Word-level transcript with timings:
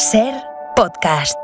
Ser 0.00 0.32
podcast. 0.76 1.36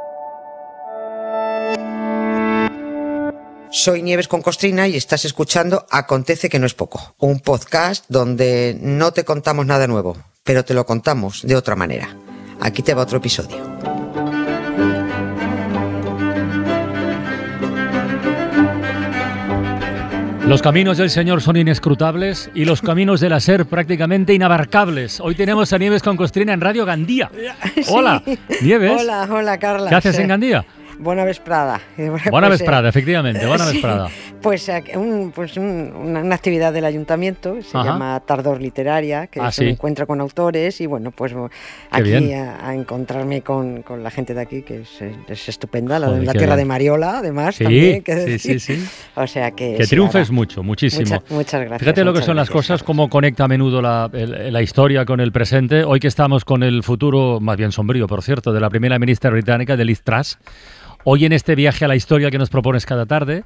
Soy 3.71 4.01
Nieves 4.01 4.29
con 4.29 4.40
Costrina 4.40 4.88
y 4.88 4.96
estás 4.96 5.27
escuchando 5.27 5.85
Acontece 5.90 6.48
que 6.48 6.58
no 6.58 6.64
es 6.64 6.72
poco, 6.72 7.14
un 7.19 7.40
podcast 7.40 8.06
donde 8.08 8.79
no 8.80 9.12
te 9.12 9.27
contamos 9.27 9.66
nada 9.66 9.87
nuevo, 9.87 10.16
pero 10.42 10.64
te 10.64 10.72
lo 10.72 10.87
contamos 10.87 11.42
de 11.42 11.54
otra 11.54 11.77
manera. 11.77 12.17
Aquí 12.58 12.83
te 12.83 12.95
va 12.95 13.03
otro 13.03 13.19
episodio. 13.19 13.76
Los 20.47 20.62
caminos 20.62 20.97
del 20.97 21.10
Señor 21.10 21.42
son 21.42 21.56
inescrutables 21.56 22.51
y 22.55 22.66
los 22.66 22.80
caminos 22.80 23.20
de 23.20 23.28
la 23.28 23.41
SER 23.41 23.66
prácticamente 23.66 24.33
inabarcables. 24.33 25.19
Hoy 25.19 25.34
tenemos 25.34 25.73
a 25.73 25.78
Nieves 25.78 26.05
con 26.05 26.16
Costrina 26.16 26.52
en 26.52 26.60
Radio 26.60 26.84
Gandía. 26.84 27.33
Hola, 27.88 28.22
Nieves. 28.62 28.92
Hola, 29.00 29.28
hola, 29.28 29.59
Carla. 29.59 29.88
¿Qué 29.88 29.96
haces 29.96 30.16
en 30.20 30.28
Gandía? 30.28 30.64
Buena 30.98 31.24
vesprada. 31.24 31.80
Buena 31.96 32.18
Pues, 32.48 32.60
vesprada, 32.60 32.86
eh, 32.86 32.91
efectivamente, 32.91 33.46
buena 33.46 33.64
sí, 33.66 33.73
vesprada. 33.74 34.09
Pues, 34.41 34.68
eh, 34.68 34.82
un- 34.96 35.32
pues 35.34 35.56
un- 35.56 35.92
una, 35.95 36.20
una 36.20 36.34
actividad 36.34 36.72
del 36.72 36.84
ayuntamiento, 36.84 37.60
se 37.62 37.77
Ajá. 37.77 37.86
llama 37.92 38.20
Tardor 38.27 38.60
Literaria, 38.60 39.27
que 39.27 39.41
Ah, 39.41 39.48
es 39.48 39.59
un 39.59 39.64
sí. 39.66 39.70
encuentro 39.70 40.06
con 40.06 40.20
autores 40.20 40.80
y 40.80 40.86
bueno, 40.86 41.10
pues 41.10 41.34
aquí 41.91 42.32
a, 42.32 42.66
a 42.69 42.74
encontrarme 42.74 43.42
con, 43.42 43.82
con 43.82 44.02
la 44.02 44.10
gente 44.10 44.34
de 44.34 44.41
aquí, 44.41 44.62
que 44.62 44.82
es, 44.82 45.02
es 45.28 45.48
estupenda, 45.48 45.98
la, 45.98 46.09
Joder, 46.09 46.24
la 46.24 46.32
qué 46.32 46.38
tierra 46.38 46.55
bien. 46.56 46.66
de 46.66 46.69
Mariola, 46.69 47.19
además, 47.19 47.56
Sí, 47.56 47.64
también, 47.64 48.02
que 48.02 48.14
sí, 48.16 48.30
decir. 48.30 48.60
sí, 48.60 48.77
sí. 48.77 48.88
O 49.16 49.27
sea 49.27 49.50
que... 49.50 49.74
Que 49.77 49.86
triunfes 49.86 50.30
mucho, 50.30 50.62
muchísimo. 50.62 51.10
Mucha- 51.20 51.34
muchas 51.34 51.60
gracias. 51.60 51.80
Fíjate 51.80 52.05
lo 52.05 52.12
que 52.12 52.22
son 52.22 52.36
las 52.36 52.50
cosas, 52.50 52.83
cómo 52.83 53.08
conecta 53.10 53.44
a 53.44 53.48
menudo 53.48 53.80
la, 53.83 54.08
el- 54.12 54.52
la 54.52 54.62
historia 54.62 55.05
con 55.05 55.20
el 55.20 55.33
presente. 55.33 55.84
Hoy 55.84 56.00
que 56.00 56.08
estamos 56.08 56.44
con 56.44 56.62
el 56.62 56.83
futuro, 56.83 57.41
más 57.41 57.56
bien 57.56 57.72
sombrío, 57.72 58.06
por 58.06 58.22
cierto, 58.22 58.52
de 58.52 58.60
la 58.60 58.70
primera 58.70 58.98
ministra 58.98 59.30
británica, 59.30 59.77
de 59.77 59.84
Liz 59.84 60.02
Truss. 60.02 60.39
Hoy 61.08 61.24
en 61.24 61.32
este 61.32 61.54
viaje 61.54 61.84
a 61.84 61.88
la 61.88 61.94
historia 61.94 62.32
que 62.32 62.38
nos 62.38 62.50
propones 62.50 62.84
cada 62.84 63.06
tarde, 63.06 63.44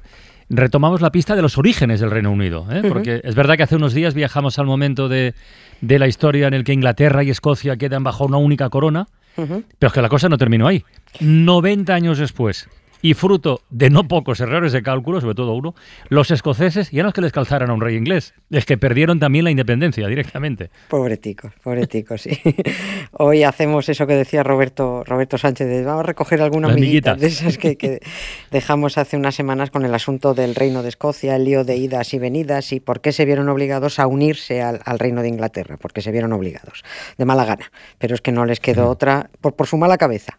retomamos 0.49 0.99
la 0.99 1.11
pista 1.11 1.35
de 1.35 1.43
los 1.43 1.59
orígenes 1.59 1.99
del 1.99 2.09
Reino 2.09 2.31
Unido. 2.31 2.65
¿eh? 2.71 2.81
Porque 2.89 3.21
es 3.23 3.35
verdad 3.35 3.55
que 3.55 3.61
hace 3.61 3.75
unos 3.75 3.93
días 3.93 4.15
viajamos 4.15 4.57
al 4.57 4.65
momento 4.65 5.07
de, 5.07 5.35
de 5.79 5.99
la 5.99 6.07
historia 6.07 6.47
en 6.47 6.55
el 6.55 6.63
que 6.63 6.73
Inglaterra 6.73 7.23
y 7.23 7.29
Escocia 7.29 7.77
quedan 7.77 8.03
bajo 8.03 8.25
una 8.25 8.37
única 8.37 8.67
corona, 8.71 9.05
pero 9.35 9.63
es 9.79 9.93
que 9.93 10.01
la 10.01 10.09
cosa 10.09 10.27
no 10.27 10.39
terminó 10.39 10.65
ahí. 10.65 10.83
90 11.19 11.93
años 11.93 12.17
después, 12.17 12.67
y 13.01 13.13
fruto 13.13 13.61
de 13.69 13.89
no 13.89 14.07
pocos 14.07 14.39
errores 14.39 14.71
de 14.71 14.83
cálculo, 14.83 15.21
sobre 15.21 15.35
todo 15.35 15.53
uno, 15.53 15.75
los 16.09 16.31
escoceses 16.31 16.91
ya 16.91 17.03
no 17.03 17.09
es 17.09 17.15
que 17.15 17.21
les 17.21 17.31
calzaran 17.31 17.69
a 17.69 17.73
un 17.73 17.81
rey 17.81 17.95
inglés, 17.95 18.33
es 18.49 18.65
que 18.65 18.77
perdieron 18.77 19.19
también 19.19 19.45
la 19.45 19.51
independencia 19.51 20.07
directamente. 20.07 20.69
Pobreticos, 20.89 21.53
pobreticos, 21.63 22.21
sí. 22.21 22.39
Hoy 23.11 23.43
hacemos 23.43 23.89
eso 23.89 24.07
que 24.07 24.13
decía 24.13 24.43
Roberto, 24.43 25.03
Roberto 25.05 25.37
Sánchez, 25.37 25.67
de 25.67 25.83
vamos 25.83 26.01
a 26.01 26.07
recoger 26.07 26.41
algunas 26.41 26.75
miguitas 26.75 27.17
miguitas. 27.17 27.19
de 27.19 27.27
esas 27.27 27.57
que, 27.57 27.75
que 27.77 27.99
dejamos 28.51 28.97
hace 28.97 29.17
unas 29.17 29.35
semanas 29.35 29.71
con 29.71 29.85
el 29.85 29.93
asunto 29.93 30.33
del 30.33 30.55
Reino 30.55 30.83
de 30.83 30.89
Escocia, 30.89 31.35
el 31.35 31.45
lío 31.45 31.63
de 31.63 31.77
idas 31.77 32.13
y 32.13 32.19
venidas 32.19 32.71
y 32.71 32.79
por 32.79 33.01
qué 33.01 33.11
se 33.11 33.25
vieron 33.25 33.49
obligados 33.49 33.99
a 33.99 34.07
unirse 34.07 34.61
al, 34.61 34.81
al 34.85 34.99
Reino 34.99 35.21
de 35.21 35.29
Inglaterra, 35.29 35.77
porque 35.77 36.01
se 36.01 36.11
vieron 36.11 36.33
obligados, 36.33 36.83
de 37.17 37.25
mala 37.25 37.45
gana, 37.45 37.71
pero 37.97 38.15
es 38.15 38.21
que 38.21 38.31
no 38.31 38.45
les 38.45 38.59
quedó 38.59 38.89
otra 38.89 39.29
por, 39.41 39.55
por 39.55 39.67
su 39.67 39.77
mala 39.77 39.97
cabeza. 39.97 40.37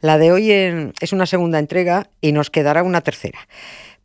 La 0.00 0.18
de 0.18 0.32
hoy 0.32 0.50
es 0.52 1.12
una 1.12 1.26
segunda 1.26 1.58
entrega 1.58 2.08
y 2.20 2.32
nos 2.32 2.50
quedará 2.50 2.82
una 2.82 3.00
tercera. 3.00 3.38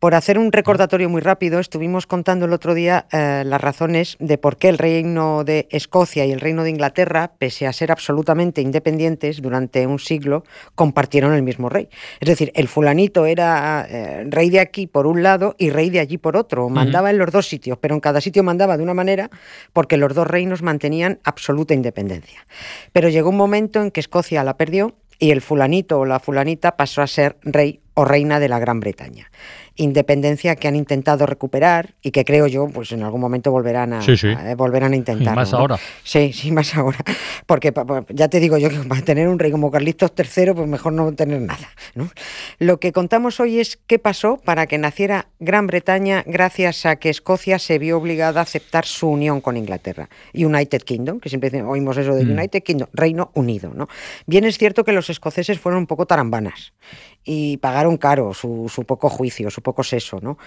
Por 0.04 0.16
hacer 0.16 0.38
un 0.38 0.52
recordatorio 0.52 1.08
muy 1.08 1.22
rápido, 1.22 1.62
estuvimos 1.62 2.08
contando 2.08 2.46
el 2.46 2.52
otro 2.52 2.74
día 2.74 3.06
eh, 3.14 3.44
las 3.46 3.62
razones 3.62 4.18
de 4.20 4.38
por 4.38 4.58
qué 4.58 4.68
el 4.68 4.78
Reino 4.78 5.46
de 5.46 5.70
Escocia 5.72 6.26
y 6.26 6.34
el 6.34 6.42
Reino 6.42 6.66
de 6.66 6.72
Inglaterra, 6.72 7.32
pese 7.38 7.68
a 7.68 7.72
ser 7.72 7.90
absolutamente 7.90 8.60
independientes 8.60 9.42
durante 9.42 9.88
un 9.88 10.00
siglo, 10.00 10.44
compartieron 10.76 11.34
el 11.34 11.42
mismo 11.42 11.70
rey. 11.70 11.88
Es 12.20 12.28
decir, 12.28 12.52
el 12.54 12.68
fulanito 12.68 13.26
era 13.26 13.88
eh, 13.90 14.26
rey 14.28 14.50
de 14.50 14.60
aquí 14.60 14.88
por 14.88 15.08
un 15.08 15.24
lado 15.24 15.56
y 15.58 15.70
rey 15.70 15.90
de 15.90 16.02
allí 16.02 16.18
por 16.18 16.36
otro. 16.36 16.68
Mandaba 16.68 17.10
en 17.10 17.18
los 17.18 17.32
dos 17.32 17.48
sitios, 17.48 17.78
pero 17.80 17.96
en 17.96 18.02
cada 18.02 18.20
sitio 18.20 18.44
mandaba 18.44 18.76
de 18.76 18.84
una 18.84 18.94
manera 18.94 19.30
porque 19.72 19.96
los 19.96 20.14
dos 20.14 20.28
reinos 20.28 20.64
mantenían 20.64 21.20
absoluta 21.24 21.76
independencia. 21.76 22.46
Pero 22.92 23.08
llegó 23.08 23.30
un 23.30 23.38
momento 23.38 23.82
en 23.82 23.90
que 23.90 24.02
Escocia 24.02 24.44
la 24.44 24.58
perdió 24.58 24.98
y 25.24 25.32
el 25.32 25.40
fulanito 25.40 26.00
o 26.00 26.06
la 26.06 26.20
fulanita 26.20 26.76
pasó 26.76 27.02
a 27.02 27.08
ser 27.08 27.38
rey 27.44 27.80
o 27.94 28.04
reina 28.04 28.42
de 28.42 28.50
la 28.50 28.60
Gran 28.60 28.82
Bretaña. 28.82 29.32
Independencia 29.76 30.56
que 30.56 30.68
han 30.68 30.76
intentado 30.76 31.26
recuperar 31.26 31.96
y 32.02 32.12
que 32.12 32.24
creo 32.26 32.46
yo, 32.48 32.68
pues 32.68 32.92
en 32.92 33.02
algún 33.04 33.20
momento 33.20 33.52
volverán 33.52 33.94
a, 33.94 34.02
Sí, 34.02 34.16
sí. 34.18 34.28
a- 34.30 34.56
volverán 34.56 34.94
a 34.94 34.96
intentarlo. 34.96 35.36
más 35.36 35.52
¿no? 35.52 35.58
ahora. 35.58 35.80
Sí, 36.04 36.32
sí, 36.32 36.52
más 36.52 36.76
ahora. 36.76 37.00
Porque 37.48 37.72
pa- 37.72 37.84
pa- 37.86 38.06
ya 38.10 38.28
te 38.28 38.40
digo 38.40 38.58
yo 38.60 38.70
que 38.70 38.78
para 38.88 39.02
tener 39.02 39.28
un 39.28 39.40
rey 39.40 39.52
como 39.52 39.72
Carlitos 39.72 40.12
III, 40.16 40.54
pues 40.54 40.68
mejor 40.68 40.94
no 40.94 41.12
tener 41.14 41.42
nada. 41.42 41.68
¿no? 41.96 42.10
Lo 42.60 42.80
que 42.80 42.92
contamos 42.92 43.40
hoy 43.40 43.60
es 43.60 43.78
qué 43.88 43.98
pasó 43.98 44.38
para 44.38 44.68
que 44.68 44.78
naciera 44.78 45.28
Gran 45.40 45.66
Bretaña 45.66 46.24
gracias 46.28 46.86
a 46.86 46.98
que 46.98 47.10
Escocia 47.10 47.58
se 47.58 47.80
vio 47.80 47.98
obligada 47.98 48.42
a 48.42 48.44
aceptar 48.44 48.86
su 48.86 49.08
unión 49.10 49.42
con 49.42 49.58
Inglaterra. 49.58 50.08
United 50.36 50.84
Kingdom, 50.84 51.20
que 51.20 51.30
siempre 51.30 51.64
oímos 51.64 51.98
eso 51.98 52.14
de 52.14 52.26
Mm. 52.26 52.32
United 52.38 52.62
Kingdom, 52.64 52.90
Reino 52.94 53.32
Unido. 53.34 53.72
¿no? 53.74 53.88
Bien 54.28 54.44
es 54.46 54.58
cierto 54.60 54.84
que 54.84 54.92
los 54.92 55.10
escoceses 55.10 55.60
fueron 55.60 55.80
un 55.80 55.88
poco 55.88 56.06
tarambanas 56.06 56.74
y 57.26 57.58
pagaron 57.58 57.98
caro 57.98 58.34
su, 58.34 58.70
su 58.74 58.84
poco 58.84 59.10
juicio, 59.10 59.50
su 59.50 59.62
poco 59.64 59.84
seso. 59.84 60.20
¿no? 60.22 60.38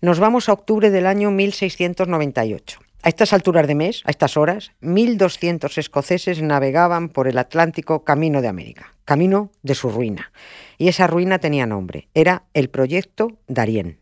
Nos 0.00 0.18
vamos 0.18 0.48
a 0.48 0.52
octubre 0.52 0.90
del 0.90 1.06
año 1.06 1.30
1698. 1.30 2.80
A 3.02 3.08
estas 3.08 3.32
alturas 3.32 3.68
de 3.68 3.76
mes, 3.76 4.02
a 4.04 4.10
estas 4.10 4.36
horas, 4.36 4.72
1.200 4.82 5.78
escoceses 5.78 6.42
navegaban 6.42 7.08
por 7.08 7.28
el 7.28 7.38
Atlántico 7.38 8.02
camino 8.02 8.42
de 8.42 8.48
América, 8.48 8.94
camino 9.04 9.52
de 9.62 9.76
su 9.76 9.90
ruina. 9.90 10.32
Y 10.76 10.88
esa 10.88 11.06
ruina 11.06 11.38
tenía 11.38 11.66
nombre, 11.66 12.08
era 12.14 12.42
el 12.52 12.68
Proyecto 12.68 13.38
sea, 13.46 13.96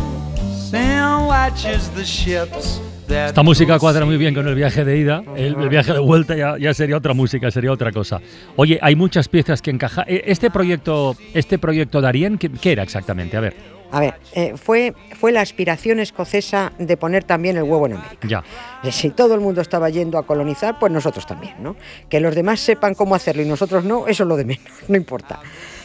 and 0.72 1.27
watches 1.27 1.89
the 1.95 2.03
ships. 2.05 2.79
Esta 3.09 3.41
música 3.41 3.79
cuadra 3.79 4.05
muy 4.05 4.17
bien 4.17 4.35
con 4.35 4.47
el 4.47 4.53
viaje 4.53 4.85
de 4.85 4.97
ida, 5.00 5.23
el, 5.35 5.55
el 5.59 5.67
viaje 5.69 5.94
de 5.94 5.97
vuelta 6.00 6.35
ya, 6.35 6.59
ya 6.59 6.75
sería 6.75 6.95
otra 6.95 7.16
música, 7.16 7.50
sería 7.50 7.72
otra 7.72 7.91
cosa. 7.91 8.22
Oye, 8.55 8.77
hay 8.83 8.95
muchas 8.95 9.27
piezas 9.27 9.63
que 9.63 9.72
encajan. 9.72 10.05
Eh, 10.07 10.22
Este 10.27 10.51
proyecto, 10.51 11.16
este 11.33 11.57
proyecto 11.57 12.01
Darien, 12.01 12.38
¿qué, 12.38 12.51
qué 12.51 12.73
era 12.73 12.83
exactamente? 12.83 13.35
A 13.35 13.39
ver, 13.39 13.56
A 13.91 14.00
ver, 14.00 14.13
eh, 14.33 14.53
fue, 14.57 14.94
fue 15.19 15.31
la 15.31 15.41
aspiración 15.41 16.00
escocesa 16.00 16.71
de 16.77 16.97
poner 16.97 17.23
también 17.23 17.57
el 17.57 17.63
huevo 17.63 17.88
en 17.88 17.94
América. 17.94 18.27
ya. 18.27 18.44
Eh, 18.83 18.91
Si 18.91 19.09
todo 19.09 19.33
el 19.33 19.39
mundo 19.41 19.61
estaba 19.61 19.89
yendo 19.89 20.19
a 20.19 20.23
colonizar, 20.27 20.77
pues 20.77 20.91
nosotros 20.91 21.25
también, 21.25 21.56
¿no? 21.63 21.75
Que 22.09 22.19
los 22.19 22.35
demás 22.35 22.59
sepan 22.59 22.94
cómo 22.94 23.16
hacerlo 23.16 23.41
y 23.41 23.45
nosotros 23.47 23.83
no, 23.85 24.06
eso 24.06 24.21
es 24.21 24.29
lo 24.29 24.38
de 24.38 24.45
menos, 24.45 24.67
no 24.88 24.95
importa. 24.95 25.39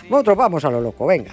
Nosotros 0.08 0.36
vamos 0.36 0.64
a 0.64 0.70
lo 0.70 0.80
loco, 0.80 1.06
venga. 1.06 1.32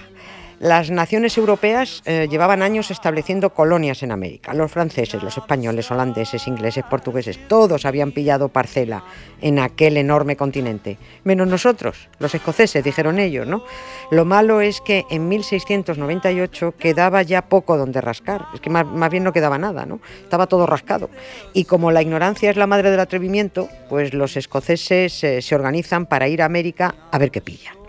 Las 0.61 0.91
naciones 0.91 1.39
europeas 1.39 2.03
eh, 2.05 2.27
llevaban 2.29 2.61
años 2.61 2.91
estableciendo 2.91 3.49
colonias 3.49 4.03
en 4.03 4.11
América. 4.11 4.53
Los 4.53 4.71
franceses, 4.71 5.23
los 5.23 5.35
españoles, 5.35 5.89
holandeses, 5.89 6.47
ingleses, 6.47 6.83
portugueses, 6.87 7.47
todos 7.47 7.83
habían 7.83 8.11
pillado 8.11 8.47
parcela 8.47 9.03
en 9.41 9.57
aquel 9.57 9.97
enorme 9.97 10.35
continente. 10.35 10.99
Menos 11.23 11.47
nosotros, 11.47 12.09
los 12.19 12.35
escoceses, 12.35 12.83
dijeron 12.83 13.17
ellos, 13.17 13.47
¿no? 13.47 13.63
Lo 14.11 14.23
malo 14.23 14.61
es 14.61 14.81
que 14.81 15.03
en 15.09 15.29
1698 15.29 16.75
quedaba 16.77 17.23
ya 17.23 17.41
poco 17.41 17.75
donde 17.75 17.99
rascar. 17.99 18.45
Es 18.53 18.61
que 18.61 18.69
más, 18.69 18.85
bien 19.09 19.23
no 19.23 19.33
quedaba 19.33 19.57
nada, 19.57 19.87
¿no? 19.87 19.99
Estaba 20.21 20.45
todo 20.45 20.67
rascado. 20.67 21.09
Y 21.53 21.63
como 21.63 21.89
la 21.89 22.03
ignorancia 22.03 22.51
es 22.51 22.55
la 22.55 22.67
madre 22.67 22.91
del 22.91 22.99
atrevimiento, 22.99 23.67
pues 23.89 24.13
los 24.13 24.37
escoceses 24.37 25.23
eh, 25.23 25.41
se 25.41 25.55
organizan 25.55 26.05
para 26.05 26.27
ir 26.27 26.43
a 26.43 26.45
América 26.45 26.93
a 27.09 27.17
ver 27.17 27.31
qué 27.31 27.41
pillan. 27.41 27.80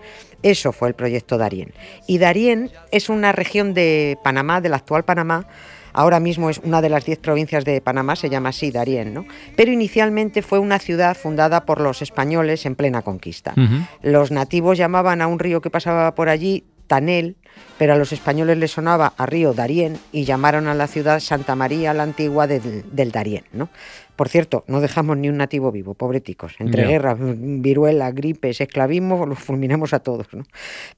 Eso 0.43 0.71
fue 0.73 0.89
el 0.89 0.93
proyecto 0.93 1.37
Darien. 1.37 1.73
Y 2.05 2.17
Darien 2.17 2.69
es 2.91 3.09
una 3.09 3.31
región 3.31 3.73
de 3.73 4.17
Panamá, 4.23 4.61
del 4.61 4.73
actual 4.73 5.03
Panamá. 5.03 5.47
Ahora 5.93 6.19
mismo 6.19 6.49
es 6.49 6.59
una 6.59 6.81
de 6.81 6.89
las 6.89 7.05
diez 7.05 7.19
provincias 7.19 7.65
de 7.65 7.79
Panamá, 7.79 8.15
se 8.15 8.29
llama 8.29 8.49
así 8.49 8.71
Darien, 8.71 9.13
¿no? 9.13 9.25
Pero 9.55 9.71
inicialmente 9.71 10.41
fue 10.41 10.59
una 10.59 10.79
ciudad 10.79 11.15
fundada 11.15 11.65
por 11.65 11.79
los 11.79 12.01
españoles 12.01 12.65
en 12.65 12.75
plena 12.75 13.03
conquista. 13.03 13.53
Los 14.01 14.31
nativos 14.31 14.77
llamaban 14.77 15.21
a 15.21 15.27
un 15.27 15.39
río 15.39 15.61
que 15.61 15.69
pasaba 15.69 16.15
por 16.15 16.29
allí 16.29 16.63
Tanel, 16.87 17.37
pero 17.77 17.93
a 17.93 17.95
los 17.95 18.11
españoles 18.11 18.57
les 18.57 18.71
sonaba 18.71 19.13
a 19.17 19.25
río 19.25 19.53
Darién 19.53 19.99
y 20.11 20.25
llamaron 20.25 20.67
a 20.67 20.73
la 20.73 20.87
ciudad 20.87 21.19
Santa 21.19 21.55
María 21.55 21.93
la 21.93 22.03
Antigua 22.03 22.47
del, 22.47 22.83
del 22.91 23.11
Darién. 23.11 23.43
¿no? 23.51 23.69
Por 24.15 24.29
cierto, 24.29 24.63
no 24.67 24.79
dejamos 24.81 25.17
ni 25.17 25.29
un 25.29 25.37
nativo 25.37 25.71
vivo, 25.71 25.93
pobreticos. 25.95 26.53
Entre 26.59 26.85
guerras, 26.85 27.17
viruela, 27.19 28.11
gripes, 28.11 28.61
esclavismo, 28.61 29.25
los 29.25 29.39
fulminamos 29.39 29.93
a 29.93 29.99
todos. 29.99 30.27
¿no? 30.33 30.43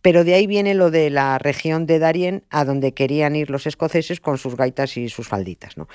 Pero 0.01 0.23
de 0.23 0.33
ahí 0.33 0.47
viene 0.47 0.73
lo 0.73 0.91
de 0.91 1.09
la 1.09 1.38
región 1.38 1.85
de 1.85 2.00
Darien, 2.00 2.44
a 2.50 2.65
donde 2.65 2.94
querían 2.94 3.35
ir 3.35 3.50
los 3.50 3.67
escoceses 3.67 4.19
con 4.19 4.38
sus 4.38 4.56
gaitas 4.56 4.97
y 4.97 5.09
sus 5.09 5.27
falditas. 5.27 5.77
¿no? 5.77 5.88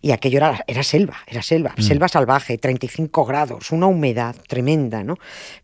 Y 0.00 0.12
aquello 0.12 0.38
era, 0.38 0.64
era 0.66 0.82
selva, 0.82 1.16
era 1.26 1.42
selva, 1.42 1.74
Mm. 1.76 1.82
selva 1.82 2.08
salvaje, 2.08 2.58
35 2.58 3.24
grados, 3.24 3.70
una 3.72 3.86
humedad 3.86 4.34
tremenda, 4.46 5.02
¿no? 5.04 5.16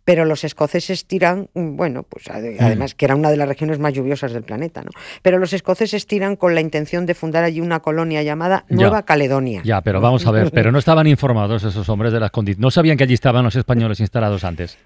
Pero 0.04 0.24
los 0.24 0.44
escoceses 0.44 1.06
tiran, 1.06 1.48
mm, 1.54 1.76
bueno, 1.76 2.02
pues 2.02 2.28
Mm. 2.28 2.56
además 2.60 2.94
que 2.94 3.04
era 3.04 3.14
una 3.16 3.30
de 3.30 3.36
las 3.36 3.48
regiones 3.48 3.78
más 3.78 3.92
lluviosas 3.92 4.32
del 4.32 4.42
planeta, 4.42 4.82
¿no? 4.82 4.90
Pero 5.22 5.38
los 5.38 5.52
escoceses 5.52 6.06
tiran 6.06 6.36
con 6.36 6.54
la 6.54 6.60
intención 6.60 7.06
de 7.06 7.14
fundar 7.14 7.44
allí 7.44 7.60
una 7.60 7.80
colonia 7.80 8.22
llamada 8.22 8.64
Ya. 8.68 8.76
Nueva 8.76 9.02
Caledonia. 9.04 9.62
Ya, 9.64 9.80
pero 9.80 10.00
vamos 10.00 10.26
a 10.26 10.30
ver, 10.30 10.50
pero 10.50 10.72
no 10.72 10.78
estaban 10.78 11.03
informados 11.06 11.64
esos 11.64 11.88
hombres 11.88 12.12
de 12.12 12.20
las 12.20 12.30
condiciones. 12.30 12.60
No 12.62 12.70
sabían 12.70 12.96
que 12.96 13.04
allí 13.04 13.14
estaban 13.14 13.44
los 13.44 13.56
españoles 13.56 14.00
instalados 14.00 14.44
antes. 14.44 14.78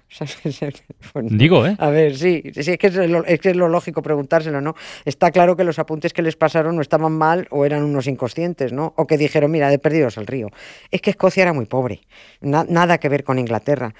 Bueno, 1.13 1.29
Digo, 1.31 1.65
¿eh? 1.65 1.75
A 1.79 1.89
ver, 1.89 2.15
sí, 2.17 2.43
sí, 2.53 2.71
es 2.71 2.77
que 2.77 2.87
es 2.87 2.95
lo, 2.95 3.23
es 3.25 3.39
que 3.39 3.49
es 3.51 3.55
lo 3.55 3.67
lógico 3.69 4.01
preguntárselo, 4.01 4.61
¿no? 4.61 4.75
Está 5.05 5.31
claro 5.31 5.55
que 5.55 5.63
los 5.63 5.79
apuntes 5.79 6.13
que 6.13 6.21
les 6.21 6.35
pasaron 6.35 6.75
no 6.75 6.81
estaban 6.81 7.11
mal 7.13 7.47
o 7.51 7.65
eran 7.65 7.83
unos 7.83 8.07
inconscientes, 8.07 8.71
¿no? 8.73 8.93
O 8.97 9.07
que 9.07 9.17
dijeron, 9.17 9.51
mira, 9.51 9.69
de 9.69 9.79
perdidos 9.79 10.17
al 10.17 10.27
río. 10.27 10.49
Es 10.91 11.01
que 11.01 11.09
Escocia 11.11 11.43
era 11.43 11.53
muy 11.53 11.65
pobre, 11.65 12.01
na- 12.41 12.65
nada 12.67 12.97
que 12.97 13.09
ver 13.09 13.23
con 13.23 13.39
Inglaterra. 13.39 13.93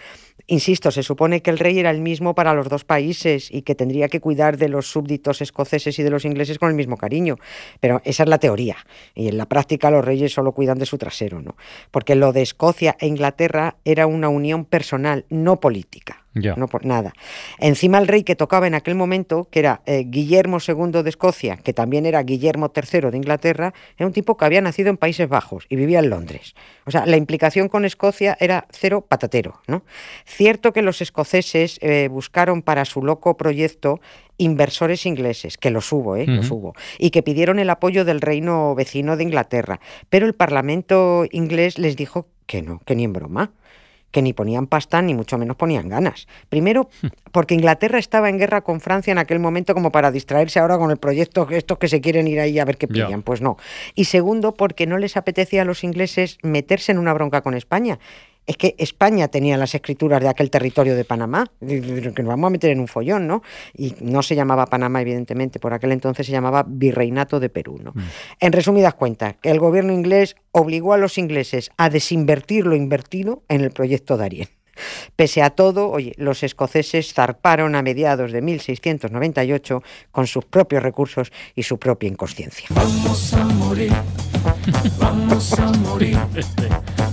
Insisto, 0.47 0.91
se 0.91 1.03
supone 1.03 1.41
que 1.41 1.49
el 1.49 1.59
rey 1.59 1.79
era 1.79 1.91
el 1.91 2.01
mismo 2.01 2.35
para 2.35 2.53
los 2.53 2.69
dos 2.69 2.83
países 2.83 3.49
y 3.51 3.61
que 3.61 3.75
tendría 3.75 4.07
que 4.07 4.19
cuidar 4.19 4.57
de 4.57 4.69
los 4.69 4.87
súbditos 4.87 5.41
escoceses 5.41 5.99
y 5.99 6.03
de 6.03 6.09
los 6.09 6.25
ingleses 6.25 6.57
con 6.59 6.69
el 6.69 6.75
mismo 6.75 6.97
cariño. 6.97 7.35
Pero 7.79 8.01
esa 8.03 8.23
es 8.23 8.29
la 8.29 8.39
teoría. 8.39 8.77
Y 9.15 9.27
en 9.27 9.37
la 9.37 9.47
práctica 9.47 9.91
los 9.91 10.03
reyes 10.03 10.33
solo 10.33 10.51
cuidan 10.51 10.79
de 10.79 10.85
su 10.85 10.97
trasero, 10.97 11.41
¿no? 11.41 11.55
Porque 11.91 12.15
lo 12.15 12.33
de 12.33 12.41
Escocia 12.41 12.95
e 12.99 13.07
Inglaterra 13.07 13.77
era 13.85 14.07
una 14.07 14.29
unión 14.29 14.65
personal, 14.65 15.25
no 15.29 15.59
política. 15.59 16.18
No 16.33 16.67
por 16.67 16.85
nada. 16.85 17.13
Encima 17.57 17.97
el 17.97 18.07
rey 18.07 18.23
que 18.23 18.35
tocaba 18.35 18.67
en 18.67 18.75
aquel 18.75 18.95
momento, 18.95 19.47
que 19.49 19.59
era 19.59 19.81
eh, 19.85 20.03
Guillermo 20.05 20.59
II 20.65 21.03
de 21.03 21.09
Escocia, 21.09 21.57
que 21.57 21.73
también 21.73 22.05
era 22.05 22.21
Guillermo 22.21 22.71
III 22.73 23.09
de 23.09 23.17
Inglaterra, 23.17 23.73
era 23.97 24.05
un 24.05 24.13
tipo 24.13 24.37
que 24.37 24.45
había 24.45 24.61
nacido 24.61 24.89
en 24.89 24.97
Países 24.97 25.27
Bajos 25.27 25.65
y 25.69 25.75
vivía 25.75 25.99
en 25.99 26.09
Londres. 26.09 26.55
O 26.85 26.91
sea, 26.91 27.05
la 27.05 27.17
implicación 27.17 27.67
con 27.67 27.83
Escocia 27.83 28.37
era 28.39 28.67
cero 28.69 29.05
patatero, 29.07 29.61
¿no? 29.67 29.83
Cierto 30.25 30.71
que 30.71 30.81
los 30.81 31.01
escoceses 31.01 31.79
eh, 31.81 32.07
buscaron 32.09 32.61
para 32.61 32.85
su 32.85 33.03
loco 33.03 33.35
proyecto 33.35 33.99
inversores 34.37 35.05
ingleses, 35.05 35.57
que 35.57 35.69
los 35.69 35.91
hubo, 35.91 36.15
¿eh? 36.15 36.25
los 36.25 36.49
hubo, 36.49 36.73
y 36.97 37.09
que 37.09 37.21
pidieron 37.21 37.59
el 37.59 37.69
apoyo 37.69 38.05
del 38.05 38.21
reino 38.21 38.73
vecino 38.73 39.17
de 39.17 39.23
Inglaterra. 39.23 39.81
Pero 40.09 40.25
el 40.25 40.33
Parlamento 40.33 41.25
inglés 41.29 41.77
les 41.77 41.97
dijo 41.97 42.27
que 42.45 42.61
no, 42.61 42.79
que 42.85 42.95
ni 42.95 43.03
en 43.03 43.13
broma 43.13 43.51
que 44.11 44.21
ni 44.21 44.33
ponían 44.33 44.67
pasta 44.67 45.01
ni 45.01 45.13
mucho 45.13 45.37
menos 45.37 45.55
ponían 45.55 45.89
ganas. 45.89 46.27
Primero, 46.49 46.89
porque 47.31 47.55
Inglaterra 47.55 47.99
estaba 47.99 48.29
en 48.29 48.37
guerra 48.37 48.61
con 48.61 48.81
Francia 48.81 49.11
en 49.11 49.17
aquel 49.17 49.39
momento 49.39 49.73
como 49.73 49.91
para 49.91 50.11
distraerse 50.11 50.59
ahora 50.59 50.77
con 50.77 50.91
el 50.91 50.97
proyecto 50.97 51.47
estos 51.49 51.77
que 51.77 51.87
se 51.87 52.01
quieren 52.01 52.27
ir 52.27 52.39
ahí 52.39 52.59
a 52.59 52.65
ver 52.65 52.77
qué 52.77 52.87
pillan. 52.87 53.21
Pues 53.21 53.41
no. 53.41 53.57
Y 53.95 54.05
segundo, 54.05 54.53
porque 54.53 54.87
no 54.87 54.97
les 54.97 55.17
apetecía 55.17 55.61
a 55.61 55.65
los 55.65 55.83
ingleses 55.83 56.37
meterse 56.43 56.91
en 56.91 56.99
una 56.99 57.13
bronca 57.13 57.41
con 57.41 57.53
España. 57.53 57.99
Es 58.49 58.57
que 58.57 58.73
España 58.79 59.27
tenía 59.27 59.57
las 59.57 59.75
escrituras 59.75 60.23
de 60.23 60.27
aquel 60.27 60.49
territorio 60.49 60.95
de 60.95 61.05
Panamá, 61.05 61.51
que 61.59 62.23
nos 62.23 62.25
vamos 62.25 62.47
a 62.47 62.49
meter 62.49 62.71
en 62.71 62.79
un 62.79 62.87
follón, 62.87 63.27
¿no? 63.27 63.43
Y 63.77 63.93
no 64.01 64.23
se 64.23 64.33
llamaba 64.33 64.65
Panamá, 64.65 65.03
evidentemente, 65.03 65.59
por 65.59 65.71
aquel 65.71 65.91
entonces 65.91 66.25
se 66.25 66.31
llamaba 66.31 66.65
Virreinato 66.67 67.39
de 67.39 67.49
Perú, 67.49 67.79
¿no? 67.79 67.93
En 68.39 68.51
resumidas 68.51 68.95
cuentas, 68.95 69.35
que 69.39 69.51
el 69.51 69.59
gobierno 69.59 69.93
inglés 69.93 70.35
obligó 70.51 70.93
a 70.93 70.97
los 70.97 71.19
ingleses 71.19 71.69
a 71.77 71.91
desinvertir 71.91 72.65
lo 72.65 72.75
invertido 72.75 73.43
en 73.49 73.61
el 73.61 73.69
proyecto 73.69 74.17
Darien. 74.17 74.47
Pese 75.15 75.43
a 75.43 75.51
todo, 75.51 75.91
oye, 75.91 76.13
los 76.17 76.41
escoceses 76.41 77.13
zarparon 77.13 77.75
a 77.75 77.83
mediados 77.83 78.31
de 78.31 78.41
1698 78.41 79.83
con 80.11 80.25
sus 80.25 80.45
propios 80.45 80.81
recursos 80.81 81.31
y 81.53 81.61
su 81.61 81.77
propia 81.77 82.09
inconsciencia. 82.09 82.65
Vamos 82.71 83.31
a 83.33 83.43
morir, 83.43 83.93
vamos 84.99 85.53
a 85.59 85.65
morir, 85.79 86.17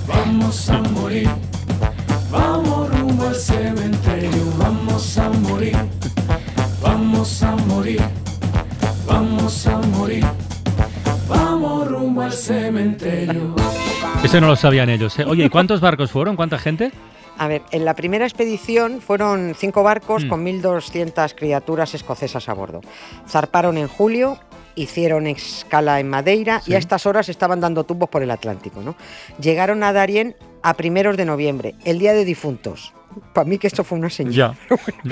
vamos 0.06 0.70
a 0.70 0.78
morir, 0.82 1.28
vamos 2.30 2.98
rumbo 2.98 3.26
al 3.28 3.34
cementerio, 3.34 4.52
vamos 4.58 5.18
a 5.18 5.28
morir, 5.30 5.76
vamos 6.82 7.42
a 7.42 7.56
morir, 7.56 8.00
vamos 9.06 9.66
a 9.66 9.78
morir, 9.78 10.24
vamos 11.28 11.88
rumbo 11.88 12.22
al 12.22 12.32
cementerio. 12.32 13.54
Eso 14.22 14.40
no 14.40 14.48
lo 14.48 14.56
sabían 14.56 14.88
ellos. 14.90 15.18
¿eh? 15.18 15.24
Oye, 15.26 15.44
¿y 15.44 15.48
cuántos 15.48 15.80
barcos 15.80 16.10
fueron? 16.10 16.36
¿Cuánta 16.36 16.58
gente? 16.58 16.90
A 17.38 17.48
ver, 17.48 17.60
en 17.70 17.84
la 17.84 17.92
primera 17.94 18.24
expedición 18.24 19.02
fueron 19.02 19.54
cinco 19.56 19.82
barcos 19.82 20.24
Mm. 20.24 20.28
con 20.28 20.42
1.200 20.44 21.34
criaturas 21.34 21.94
escocesas 21.94 22.48
a 22.48 22.54
bordo. 22.54 22.80
Zarparon 23.28 23.76
en 23.76 23.88
julio, 23.88 24.38
hicieron 24.76 25.26
escala 25.26 25.98
en 25.98 26.08
Madeira 26.08 26.60
Sí. 26.60 26.70
y 26.70 26.74
a 26.74 26.78
estas 26.78 27.06
horas 27.06 27.28
estaban 27.28 27.60
dando 27.60 27.84
tumbos 27.84 28.08
por 28.08 28.22
el 28.22 28.30
Atlántico. 28.30 28.80
¿no? 28.82 28.94
Llegaron 29.40 29.82
a 29.82 29.92
Darien 29.92 30.36
a 30.62 30.74
primeros 30.74 31.16
de 31.16 31.24
noviembre, 31.24 31.74
el 31.84 31.98
Día 31.98 32.12
de 32.12 32.24
Difuntos. 32.24 32.92
Para 33.32 33.48
mí 33.48 33.58
que 33.58 33.66
esto 33.66 33.82
fue 33.82 33.98
una 33.98 34.10
señal. 34.10 34.56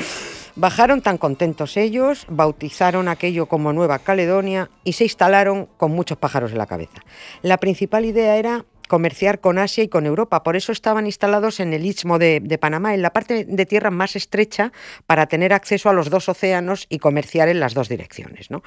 Bajaron 0.57 1.03
tan 1.03 1.19
contentos 1.19 1.77
ellos, 1.77 2.27
bautizaron 2.29 3.09
aquello 3.09 3.47
como 3.47 3.73
Nueva 3.73 3.99
Caledonia 3.99 4.71
y 4.85 4.93
se 4.93 5.03
instalaron 5.05 5.67
con 5.77 5.91
muchos 5.91 6.17
pájaros 6.17 6.53
en 6.53 6.59
la 6.59 6.67
cabeza. 6.67 7.03
La 7.43 7.59
principal 7.59 8.05
idea 8.05 8.37
era 8.37 8.65
comerciar 8.87 9.41
con 9.41 9.59
Asia 9.59 9.83
y 9.83 9.89
con 9.89 10.07
Europa, 10.07 10.43
por 10.45 10.55
eso 10.57 10.71
estaban 10.71 11.07
instalados 11.07 11.59
en 11.59 11.73
el 11.73 11.87
istmo 11.87 12.19
de, 12.19 12.39
de 12.41 12.59
Panamá, 12.59 12.95
en 12.95 13.03
la 13.03 13.13
parte 13.13 13.45
de 13.45 13.67
tierra 13.67 13.91
más 13.91 14.15
estrecha, 14.15 14.73
para 15.07 15.27
tener 15.27 15.53
acceso 15.55 15.89
a 15.89 15.93
los 15.93 16.11
dos 16.11 16.29
océanos 16.29 16.87
y 16.89 16.99
comerciar 16.99 17.49
en 17.49 17.59
las 17.59 17.75
dos 17.75 17.89
direcciones. 17.89 18.51
¿no? 18.51 18.63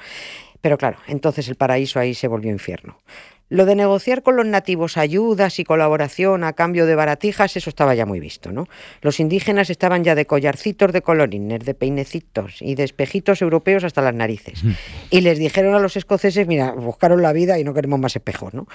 Pero 0.60 0.78
claro, 0.78 0.98
entonces 1.06 1.48
el 1.48 1.54
paraíso 1.54 2.00
ahí 2.00 2.14
se 2.14 2.28
volvió 2.28 2.50
infierno. 2.50 2.98
Lo 3.48 3.64
de 3.64 3.74
negociar 3.74 4.22
con 4.22 4.36
los 4.36 4.46
nativos 4.46 4.96
ayudas 4.96 5.58
y 5.58 5.64
colaboración 5.64 6.44
a 6.44 6.52
cambio 6.52 6.86
de 6.86 6.94
baratijas, 6.94 7.56
eso 7.56 7.70
estaba 7.70 7.94
ya 7.94 8.06
muy 8.06 8.20
visto, 8.20 8.52
¿no? 8.52 8.68
Los 9.00 9.20
indígenas 9.20 9.70
estaban 9.70 10.04
ya 10.04 10.14
de 10.14 10.26
collarcitos 10.26 10.92
de 10.92 11.02
colorines, 11.02 11.64
de 11.64 11.74
peinecitos 11.74 12.60
y 12.60 12.74
de 12.74 12.84
espejitos 12.84 13.42
europeos 13.42 13.84
hasta 13.84 14.02
las 14.02 14.14
narices. 14.14 14.62
Y 15.10 15.22
les 15.22 15.38
dijeron 15.38 15.74
a 15.74 15.80
los 15.80 15.96
escoceses, 15.96 16.46
mira, 16.46 16.72
buscaron 16.72 17.22
la 17.22 17.32
vida 17.32 17.58
y 17.58 17.64
no 17.64 17.74
queremos 17.74 17.98
más 17.98 18.16
espejos, 18.16 18.54
¿no? 18.54 18.66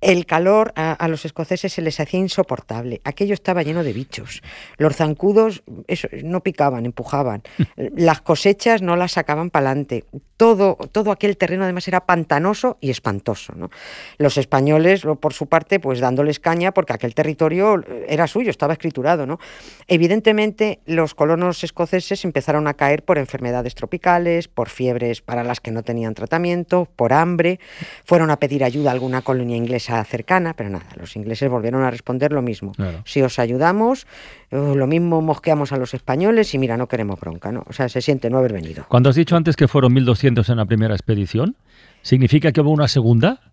El 0.00 0.26
calor 0.26 0.72
a, 0.76 0.92
a 0.92 1.08
los 1.08 1.24
escoceses 1.24 1.72
se 1.72 1.82
les 1.82 1.98
hacía 2.00 2.20
insoportable. 2.20 3.00
Aquello 3.04 3.34
estaba 3.34 3.62
lleno 3.62 3.84
de 3.84 3.92
bichos. 3.92 4.42
Los 4.76 4.96
zancudos 4.96 5.62
eso, 5.86 6.08
no 6.22 6.42
picaban, 6.42 6.86
empujaban. 6.86 7.42
Las 7.76 8.20
cosechas 8.20 8.82
no 8.82 8.96
las 8.96 9.12
sacaban 9.12 9.50
para 9.50 9.70
adelante. 9.70 10.04
Todo, 10.36 10.76
todo 10.92 11.12
aquel 11.12 11.36
terreno 11.36 11.64
además 11.64 11.86
era 11.88 12.06
pantanoso 12.06 12.78
y 12.80 12.90
espantoso, 12.90 13.52
¿no? 13.54 13.70
Los 14.18 14.36
españoles, 14.38 15.02
por 15.20 15.32
su 15.32 15.46
parte, 15.46 15.80
pues 15.80 16.00
dándoles 16.00 16.40
caña 16.40 16.72
porque 16.72 16.92
aquel 16.92 17.14
territorio 17.14 17.82
era 18.08 18.26
suyo, 18.26 18.50
estaba 18.50 18.72
escriturado, 18.72 19.26
¿no? 19.26 19.38
Evidentemente, 19.86 20.80
los 20.86 21.14
colonos 21.14 21.64
escoceses 21.64 22.24
empezaron 22.24 22.66
a 22.66 22.74
caer 22.74 23.02
por 23.02 23.18
enfermedades 23.18 23.74
tropicales, 23.74 24.48
por 24.48 24.68
fiebres 24.68 25.20
para 25.20 25.44
las 25.44 25.60
que 25.60 25.70
no 25.70 25.82
tenían 25.82 26.14
tratamiento, 26.14 26.88
por 26.96 27.12
hambre. 27.12 27.60
Fueron 28.04 28.30
a 28.30 28.36
pedir 28.36 28.64
ayuda 28.64 28.90
a 28.90 28.92
alguna 28.92 29.22
colonia 29.22 29.56
inglesa 29.56 30.02
cercana, 30.04 30.54
pero 30.54 30.70
nada, 30.70 30.86
los 30.96 31.16
ingleses 31.16 31.48
volvieron 31.50 31.82
a 31.82 31.90
responder 31.90 32.32
lo 32.32 32.42
mismo. 32.42 32.72
Claro. 32.72 33.02
Si 33.04 33.22
os 33.22 33.38
ayudamos, 33.38 34.06
eh, 34.50 34.74
lo 34.76 34.86
mismo 34.86 35.20
mosqueamos 35.22 35.72
a 35.72 35.76
los 35.76 35.94
españoles 35.94 36.54
y 36.54 36.58
mira, 36.58 36.76
no 36.76 36.86
queremos 36.86 37.18
bronca, 37.20 37.52
¿no? 37.52 37.64
O 37.66 37.72
sea, 37.72 37.88
se 37.88 38.00
siente 38.00 38.30
no 38.30 38.38
haber 38.38 38.52
venido. 38.52 38.84
Cuando 38.88 39.10
has 39.10 39.16
dicho 39.16 39.36
antes 39.36 39.56
que 39.56 39.68
fueron 39.68 39.94
1.200 39.94 40.48
en 40.50 40.56
la 40.56 40.64
primera 40.66 40.94
expedición, 40.94 41.56
¿significa 42.02 42.52
que 42.52 42.60
hubo 42.60 42.70
una 42.70 42.88
segunda? 42.88 43.49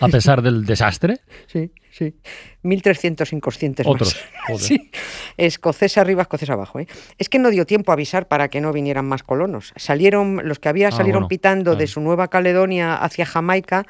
A 0.00 0.08
pesar 0.08 0.42
del 0.42 0.64
desastre. 0.64 1.18
Sí, 1.46 1.70
sí. 1.90 2.14
1.300 2.62 3.32
inconscientes 3.32 3.86
Otros. 3.86 4.16
más. 4.50 4.60
Sí. 4.62 4.90
Escocés 5.36 5.98
arriba, 5.98 6.22
escocés 6.22 6.50
abajo. 6.50 6.78
¿eh? 6.80 6.86
Es 7.18 7.28
que 7.28 7.38
no 7.38 7.50
dio 7.50 7.64
tiempo 7.66 7.92
a 7.92 7.94
avisar 7.94 8.28
para 8.28 8.48
que 8.48 8.60
no 8.60 8.72
vinieran 8.72 9.06
más 9.06 9.22
colonos. 9.22 9.72
Salieron, 9.76 10.40
los 10.44 10.58
que 10.58 10.68
había 10.68 10.88
Ah, 10.88 10.92
salieron 10.92 11.22
bueno, 11.22 11.28
pitando 11.28 11.76
de 11.76 11.86
su 11.86 12.00
Nueva 12.00 12.28
Caledonia 12.28 12.96
hacia 12.96 13.24
Jamaica 13.26 13.84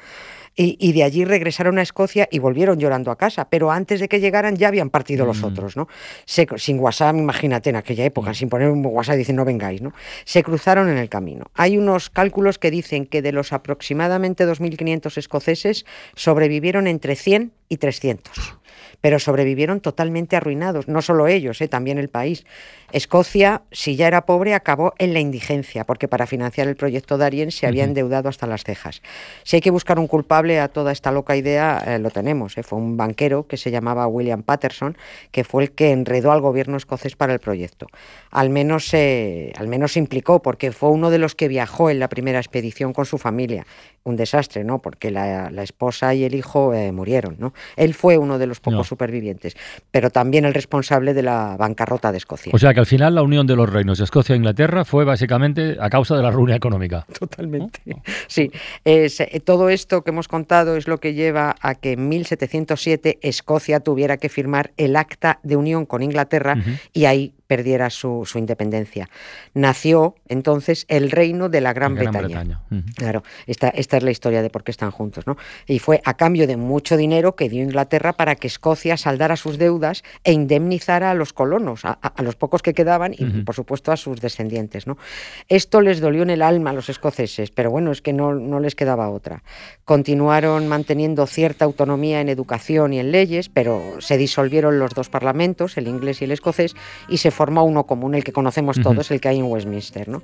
y, 0.61 0.75
y 0.77 0.91
de 0.91 1.03
allí 1.03 1.23
regresaron 1.23 1.79
a 1.79 1.81
Escocia 1.81 2.27
y 2.29 2.39
volvieron 2.39 2.77
llorando 2.79 3.11
a 3.11 3.17
casa. 3.17 3.49
Pero 3.49 3.71
antes 3.71 4.01
de 4.01 4.09
que 4.09 4.19
llegaran 4.19 4.57
ya 4.57 4.67
habían 4.67 4.89
partido 4.89 5.25
los 5.25 5.41
Mm. 5.41 5.45
otros, 5.45 5.77
¿no? 5.77 5.87
Se- 6.25 6.47
sin 6.57 6.79
WhatsApp, 6.79 7.15
imagínate, 7.15 7.69
en 7.69 7.77
aquella 7.77 8.03
época, 8.03 8.33
sin 8.33 8.49
poner 8.49 8.69
un 8.69 8.85
WhatsApp 8.85 9.15
dicen 9.15 9.37
no 9.37 9.45
vengáis, 9.45 9.81
¿no? 9.81 9.93
Se 10.25 10.43
cruzaron 10.43 10.89
en 10.89 10.97
el 10.97 11.07
camino. 11.07 11.45
Hay 11.53 11.77
unos 11.77 12.09
cálculos 12.09 12.59
que 12.59 12.71
dicen 12.71 13.05
que 13.05 13.21
de 13.21 13.31
los 13.31 13.53
aproximadamente 13.53 14.45
2.500 14.45 15.17
escoceses 15.17 15.85
sobrevivieron 16.15 16.87
entre 16.87 17.15
100 17.15 17.53
y 17.69 17.77
300. 17.77 18.57
Pero 19.01 19.19
sobrevivieron 19.19 19.79
totalmente 19.79 20.35
arruinados, 20.35 20.87
no 20.87 21.01
solo 21.01 21.27
ellos, 21.27 21.61
¿eh? 21.61 21.67
también 21.67 21.97
el 21.97 22.09
país. 22.09 22.45
Escocia, 22.91 23.61
si 23.71 23.95
ya 23.95 24.07
era 24.07 24.25
pobre, 24.25 24.55
acabó 24.55 24.93
en 24.97 25.13
la 25.13 25.19
indigencia, 25.19 25.85
porque 25.85 26.07
para 26.07 26.25
financiar 26.25 26.67
el 26.67 26.75
proyecto 26.75 27.17
Darien 27.17 27.51
se 27.51 27.67
había 27.67 27.83
endeudado 27.83 28.29
hasta 28.29 28.47
las 28.47 28.63
cejas. 28.63 29.01
Si 29.43 29.57
hay 29.57 29.61
que 29.61 29.69
buscar 29.69 29.99
un 29.99 30.07
culpable 30.07 30.59
a 30.59 30.69
toda 30.69 30.91
esta 30.91 31.11
loca 31.11 31.35
idea, 31.35 31.81
eh, 31.85 31.99
lo 31.99 32.09
tenemos. 32.09 32.57
¿eh? 32.57 32.63
Fue 32.63 32.79
un 32.79 32.97
banquero 32.97 33.47
que 33.47 33.57
se 33.57 33.69
llamaba 33.69 34.07
William 34.07 34.41
Patterson, 34.41 34.97
que 35.31 35.43
fue 35.43 35.63
el 35.63 35.71
que 35.71 35.91
enredó 35.91 36.31
al 36.31 36.41
gobierno 36.41 36.77
escocés 36.77 37.15
para 37.15 37.33
el 37.33 37.39
proyecto. 37.39 37.87
Al 38.31 38.49
menos, 38.49 38.91
al 38.93 39.67
menos 39.67 39.93
se 39.93 39.99
implicó, 39.99 40.41
porque 40.41 40.71
fue 40.71 40.89
uno 40.89 41.09
de 41.09 41.19
los 41.19 41.35
que 41.35 41.47
viajó 41.47 41.89
en 41.89 41.99
la 41.99 42.09
primera 42.09 42.39
expedición 42.39 42.93
con 42.93 43.05
su 43.05 43.17
familia. 43.17 43.65
Un 44.03 44.15
desastre, 44.15 44.63
¿no? 44.63 44.79
Porque 44.79 45.11
la, 45.11 45.49
esposa 45.61 46.13
y 46.15 46.23
el 46.23 46.33
hijo 46.33 46.71
murieron, 46.93 47.35
¿no? 47.37 47.53
Él 47.75 47.93
fue 47.93 48.17
uno 48.17 48.39
de 48.39 48.47
los 48.47 48.59
pocos 48.59 48.88
supervivientes, 48.89 49.55
pero 49.91 50.09
también 50.09 50.45
el 50.45 50.53
responsable 50.53 51.13
de 51.13 51.23
la 51.23 51.55
bancarrota 51.57 52.11
de 52.11 52.17
Escocia. 52.17 52.51
O 52.53 52.57
sea 52.57 52.73
que 52.73 52.81
al 52.81 52.85
final 52.85 53.15
la 53.15 53.21
unión 53.21 53.47
de 53.47 53.55
los 53.55 53.69
reinos 53.69 53.99
de 53.99 54.03
Escocia 54.03 54.33
e 54.33 54.37
Inglaterra 54.37 54.83
fue 54.83 55.05
básicamente 55.05 55.77
a 55.79 55.89
causa 55.89 56.15
de 56.15 56.23
la 56.23 56.31
ruina 56.31 56.55
económica. 56.55 57.05
Totalmente. 57.17 57.79
Sí, 58.27 58.51
eh, 58.85 59.09
todo 59.43 59.69
esto 59.69 60.03
que 60.03 60.11
hemos 60.11 60.27
contado 60.27 60.75
es 60.75 60.87
lo 60.87 60.99
que 60.99 61.13
lleva 61.13 61.55
a 61.61 61.75
que 61.75 61.93
en 61.93 62.09
1707 62.09 63.19
Escocia 63.21 63.79
tuviera 63.79 64.17
que 64.17 64.29
firmar 64.29 64.71
el 64.77 64.95
acta 64.95 65.39
de 65.43 65.55
unión 65.55 65.85
con 65.85 66.01
Inglaterra 66.01 66.55
y 66.93 67.05
ahí 67.05 67.33
perdiera 67.49 67.89
su, 67.89 68.27
independencia. 68.35 69.09
Nació 69.55 70.13
entonces 70.27 70.85
el 70.87 71.09
reino 71.09 71.49
de 71.49 71.61
la 71.61 71.73
Gran, 71.73 71.95
Bretaña. 71.95 72.61
Claro, 72.95 73.23
esta, 73.47 73.69
esta 73.69 73.97
es 73.97 74.03
la 74.03 74.11
historia 74.11 74.43
de 74.43 74.51
por 74.51 74.63
qué 74.63 74.69
están 74.69 74.91
juntos. 74.91 75.25
¿no? 75.25 75.35
Y 75.65 75.79
fue 75.79 75.99
a 76.05 76.13
cambio 76.13 76.45
de 76.45 76.57
mucho 76.57 76.95
dinero 76.95 77.35
que 77.35 77.49
dio 77.49 77.63
Inglaterra 77.63 78.13
para 78.13 78.35
que 78.35 78.45
Escocia 78.45 78.97
saldara 78.97 79.35
sus 79.35 79.57
deudas 79.57 80.03
e 80.23 80.31
indemnizara 80.31 81.09
a 81.09 81.15
los 81.15 81.33
colonos, 81.33 81.85
a, 81.85 81.97
los 82.19 82.35
pocos 82.35 82.61
que 82.61 82.75
quedaban 82.75 83.15
y, 83.17 83.25
por 83.41 83.55
supuesto, 83.55 83.91
a 83.91 83.97
sus 83.97 84.21
descendientes. 84.21 84.85
¿no? 84.85 84.99
Esto 85.47 85.81
les 85.81 86.01
dolió 86.01 86.21
en 86.21 86.29
el 86.29 86.43
alma 86.43 86.69
a 86.69 86.73
los 86.73 86.87
escoceses, 86.87 87.49
pero 87.49 87.71
bueno, 87.71 87.91
es 87.91 88.03
que 88.03 88.13
no, 88.13 88.35
no 88.35 88.59
les 88.59 88.75
quedaba 88.75 89.09
otra. 89.09 89.41
Continuaron 89.85 90.67
manteniendo 90.67 91.25
cierta 91.25 91.65
autonomía 91.65 92.21
en 92.21 92.29
educación 92.29 92.93
y 92.93 92.99
en 92.99 93.11
leyes, 93.11 93.49
pero 93.49 93.81
se 94.01 94.19
disolvieron 94.19 94.77
los 94.77 94.93
dos 94.93 95.09
parlamentos, 95.09 95.79
el 95.79 95.87
inglés 95.87 96.21
y 96.21 96.25
el 96.25 96.31
escocés, 96.31 96.75
y 97.07 97.17
se 97.17 97.38
forma 97.39 97.63
uno 97.63 97.85
común, 97.85 98.15
el 98.15 98.25
que 98.25 98.33
conocemos 98.33 98.81
todos, 98.81 99.11
el 99.11 99.21
que 99.21 99.29
hay 99.29 99.39
en 99.39 99.45
Westminster. 99.45 100.09
¿no? 100.09 100.21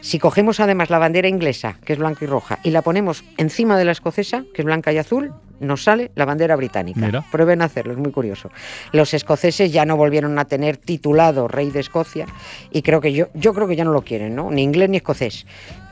Si 0.00 0.18
cogemos 0.18 0.58
además 0.58 0.90
la 0.90 0.98
bandera 0.98 1.28
inglesa, 1.28 1.76
que 1.84 1.92
es 1.92 1.98
blanca 2.00 2.24
y 2.24 2.26
roja, 2.26 2.58
y 2.64 2.70
la 2.70 2.82
ponemos 2.82 3.22
encima 3.36 3.78
de 3.78 3.84
la 3.84 3.92
escocesa, 3.92 4.42
que 4.52 4.62
es 4.62 4.66
blanca 4.66 4.92
y 4.92 4.98
azul, 4.98 5.32
nos 5.60 5.84
sale 5.84 6.10
la 6.16 6.24
bandera 6.24 6.56
británica. 6.56 7.24
Prueben 7.30 7.62
a 7.62 7.66
hacerlo, 7.66 7.92
es 7.92 7.98
muy 8.00 8.10
curioso. 8.10 8.50
Los 8.90 9.14
escoceses 9.14 9.72
ya 9.72 9.84
no 9.84 9.96
volvieron 9.96 10.36
a 10.40 10.46
tener 10.46 10.76
titulado 10.76 11.46
rey 11.46 11.70
de 11.70 11.78
Escocia 11.78 12.26
y 12.72 12.82
creo 12.82 13.00
que 13.00 13.12
yo, 13.12 13.28
yo 13.34 13.54
creo 13.54 13.68
que 13.68 13.76
ya 13.76 13.84
no 13.84 13.92
lo 13.92 14.02
quieren, 14.02 14.34
¿no? 14.34 14.50
Ni 14.50 14.64
inglés 14.64 14.90
ni 14.90 14.96
escocés. 14.96 15.46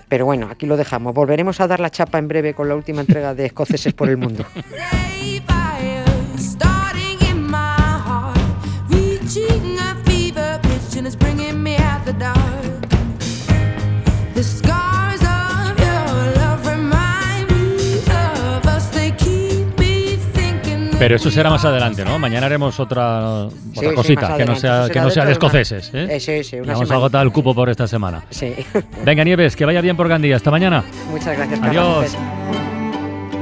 Pero 0.09 0.25
bueno, 0.25 0.49
aquí 0.50 0.66
lo 0.66 0.76
dejamos. 0.76 1.14
Volveremos 1.14 1.61
a 1.61 1.69
dar 1.69 1.78
la 1.78 1.90
chapa 1.90 2.19
en 2.19 2.26
breve 2.26 2.52
con 2.52 2.69
la 2.69 2.75
última 2.75 3.00
entrega 3.00 3.33
de 3.33 3.47
Escoceses 3.47 3.95
por 3.95 4.09
el 4.09 4.16
Mundo. 4.16 4.45
Pero 21.04 21.16
eso 21.16 21.30
será 21.30 21.50
más 21.50 21.62
adelante, 21.66 22.02
¿no? 22.02 22.18
Mañana 22.18 22.46
haremos 22.46 22.80
otra, 22.80 23.46
cosita, 23.94 24.38
que 24.38 24.46
no 24.46 24.56
sea, 24.56 24.88
que 24.90 25.02
no 25.02 25.11
sea 25.11 25.26
de 25.26 25.32
escoceses. 25.32 25.90
¿eh? 25.92 26.06
eh 26.12 26.18
sí, 26.18 26.42
sí, 26.42 26.61
Vamos 26.61 26.90
a 26.90 26.94
agotar 26.94 27.26
el 27.26 27.30
cupo 27.30 27.54
por 27.54 27.68
esta 27.68 27.87
semana. 27.87 28.25
Sí. 28.30 28.54
Venga, 29.04 29.23
Nieves, 29.23 29.54
que 29.54 29.66
vaya 29.66 29.82
bien 29.82 29.99
por 29.99 30.08
Gandía. 30.08 30.37
Hasta 30.37 30.50
mañana. 30.50 30.82
Muchas 31.11 31.37
gracias. 31.37 31.61
Adiós. 31.62 32.16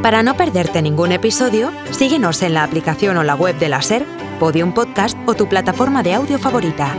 Para 0.03 0.25
no 0.25 0.37
perderte 0.37 0.83
ningún 0.83 1.13
episodio, 1.13 1.71
síguenos 1.93 2.43
en 2.43 2.55
la 2.55 2.65
aplicación 2.65 3.17
o 3.17 3.23
la 3.23 3.37
web 3.37 3.57
de 3.57 3.69
la 3.69 3.81
SER, 3.81 4.05
Podium 4.41 4.75
Podcast 4.75 5.17
o 5.27 5.35
tu 5.35 5.49
plataforma 5.49 6.03
de 6.03 6.15
audio 6.15 6.41
favorita. 6.41 6.93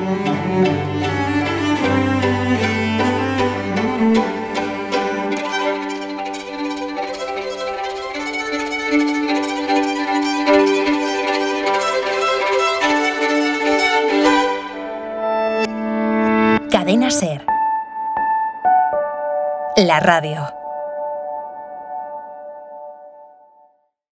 Radio. 20.00 20.52